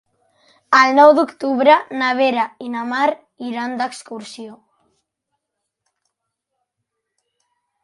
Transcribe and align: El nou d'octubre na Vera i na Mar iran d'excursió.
El 0.77 0.93
nou 0.99 1.11
d'octubre 1.17 1.75
na 1.99 2.07
Vera 2.19 2.45
i 2.69 2.71
na 2.77 2.87
Mar 2.95 3.03
iran 3.49 3.77
d'excursió. 3.81 4.57